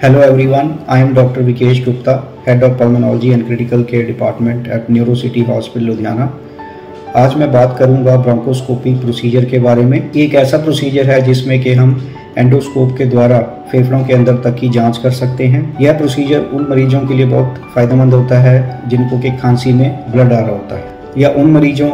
Hello 0.00 0.20
everyone, 0.20 0.84
I 0.88 0.98
am 0.98 1.14
Dr. 1.14 1.42
Vikesh 1.42 1.84
Gupta, 1.84 2.26
Head 2.44 2.64
of 2.64 2.72
Pulmonology 2.78 3.32
and 3.32 3.46
Critical 3.46 3.84
Care 3.84 4.04
Department 4.04 4.66
at 4.66 4.88
Neurocity 4.88 5.44
Hospital 5.46 5.88
Ludhiana. 5.88 6.26
आज 7.16 7.36
मैं 7.36 7.50
बात 7.52 7.76
करूँगा 7.78 8.16
bronchoscopy 8.16 8.94
procedure 9.00 9.44
के 9.50 9.58
बारे 9.58 9.84
में 9.84 9.98
एक 9.98 10.34
ऐसा 10.34 10.58
प्रोसीजर 10.62 11.10
है 11.10 11.20
जिसमें 11.26 11.60
कि 11.62 11.72
हम 11.74 11.92
एंडोस्कोप 12.38 12.96
के 12.98 13.04
द्वारा 13.06 13.38
फेफड़ों 13.72 14.04
के 14.06 14.14
अंदर 14.14 14.40
तक 14.44 14.58
की 14.60 14.68
जाँच 14.78 14.98
कर 15.02 15.10
सकते 15.20 15.46
हैं 15.46 15.62
यह 15.82 15.98
प्रोसीजर 15.98 16.40
उन 16.54 16.66
मरीजों 16.70 17.06
के 17.06 17.14
लिए 17.14 17.26
बहुत 17.26 17.62
फ़ायदेमंद 17.74 18.14
होता 18.14 18.40
है 18.40 18.58
जिनको 18.88 19.18
कि 19.18 19.30
खांसी 19.38 19.72
में 19.72 19.88
ब्लड 20.12 20.32
आ 20.32 20.40
रहा 20.40 20.50
होता 20.50 20.76
है 20.76 20.93
या 21.18 21.28
उन 21.30 21.50
मरीजों 21.52 21.90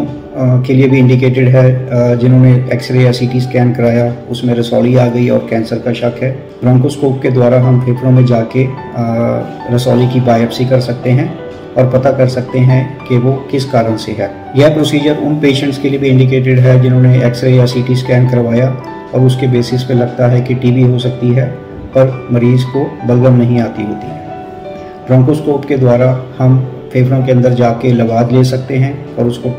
के 0.62 0.74
लिए 0.74 0.88
भी 0.88 0.98
इंडिकेटेड 0.98 1.48
है 1.48 2.18
जिन्होंने 2.18 2.54
एक्सरे 2.72 3.02
या 3.02 3.12
सीटी 3.12 3.40
स्कैन 3.40 3.72
कराया, 3.74 4.12
उसमें 4.30 4.54
रसौली 4.54 4.94
आ 4.96 5.06
गई 5.08 5.28
और 5.28 5.46
कैंसर 5.50 5.78
का 5.78 5.92
शक 5.92 6.22
है। 6.22 6.30
ब्रोंकोस्कोप 6.62 7.20
के 7.22 7.30
द्वारा 7.30 7.60
हम 7.60 7.80
फेफड़ों 7.80 8.10
में 8.10 8.24
जाके 8.26 8.66
रसौली 9.74 10.08
की 10.08 10.20
बायोप्सी 10.20 10.64
कर 10.64 10.80
सकते 10.80 11.10
हैं 11.10 11.28
और 11.78 11.90
पता 11.90 12.12
कर 12.12 12.28
सकते 12.28 12.58
हैं 12.60 12.82
कि 13.08 13.18
वो 13.18 13.32
किस 13.50 13.64
कारण 13.64 13.96
से 13.96 14.12
है। 14.12 14.30
यह 14.56 14.74
प्रोसीजर 14.74 15.18
उन 15.18 15.38
पेशेंट्स 15.40 15.78
के 15.78 15.88
लिए 15.88 15.98
भी 15.98 16.08
इंडिकेटेड 16.08 16.58
है, 16.58 16.80
जिन्होंने 16.82 17.24
एक्सरे 17.26 17.50
या 17.50 17.66
सीटी 17.66 17.96
स्कैन 17.96 18.28
करवाया 18.28 18.70
और 19.14 19.20
उसके 19.20 19.46
बेसिस 19.46 19.82
पे 19.82 19.94
लगता 19.94 20.26
है 20.26 20.40
कि 20.40 20.54
टीबी 20.54 20.82
हो 20.82 20.98
सकती 20.98 21.28
है, 21.28 21.46
पर 21.94 22.28
मरीज़ 22.32 22.64
को 22.66 22.84
बलगम 23.06 23.36
नहीं 23.36 23.60
आती 23.60 23.82
होती 23.82 24.06
है। 24.06 24.18
ब्रोंकोस्कोप 25.06 25.64
के 25.64 25.76
द्वारा 25.76 26.10
हम 26.38 26.58
फेफड़ों 26.92 27.22
के 27.26 27.32
अंदर 27.32 27.52
जाके 27.54 27.92
लवाद 27.92 28.32
ले 28.32 28.44
सकते 28.44 28.76
हैं 28.76 28.94
और 29.16 29.26
उसको 29.26 29.50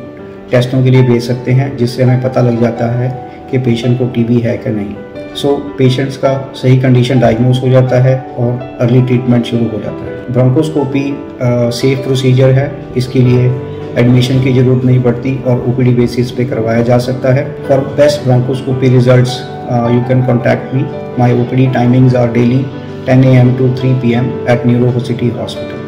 टेस्टों 0.52 0.84
के 0.84 0.92
लिए 0.92 1.04
भेज 1.04 1.22
सकते 1.24 1.52
हैं 1.52 1.76
जिससे 1.78 2.04
हमें 2.04 2.22
पता 2.22 2.42
लग 2.42 2.62
जाता 2.62 2.90
है 2.92 3.10
कि 3.52 3.58
पेशेंट 3.58 3.98
को 4.00 4.08
टीबी 4.08 4.40
है 4.40 4.58
कि 4.58 4.70
नहीं 4.70 5.36
सो 5.36 5.48
so, 5.48 5.78
पेशेंट्स 5.78 6.18
का 6.18 6.34
सही 6.56 6.80
कंडीशन 6.82 7.20
डायग्नोस 7.20 7.62
हो 7.64 7.70
जाता 7.70 8.00
है 8.04 8.18
और 8.38 8.78
अर्ली 8.82 9.02
ट्रीटमेंट 9.02 9.46
शुरू 9.46 9.68
हो 9.68 9.80
जाता 9.80 10.06
है 10.06 10.32
ब्रोंकोस्कोपी 10.32 11.06
सेफ़ 11.74 12.04
प्रोसीजर 12.04 12.52
है 12.54 12.72
इसके 12.98 13.20
लिए 13.20 13.46
एडमिशन 13.98 14.44
की 14.44 14.54
ज़रूरत 14.54 14.86
नहीं 14.86 15.02
पड़ती 15.04 15.36
और 15.44 15.66
ओपीडी 15.70 15.94
बेसिस 15.96 16.32
पे 16.32 16.46
करवाया 16.46 16.82
जा 16.84 16.98
सकता 17.08 17.34
है 17.34 17.46
for 17.68 17.80
best 17.98 18.24
bronchoscopy 18.24 18.90
results 18.90 19.40
you 19.94 20.04
can 20.10 20.26
contact 20.26 20.76
me 20.76 20.86
my 21.20 21.42
OPD 21.42 21.68
timings 21.74 22.16
are 22.16 22.32
daily 22.34 22.64
10 23.04 23.24
a.m. 23.24 23.58
to 23.58 23.76
3 23.76 24.00
p.m. 24.00 24.48
at 24.48 24.64
Neuro 24.64 25.00
City 25.00 25.30
Hospital. 25.32 25.81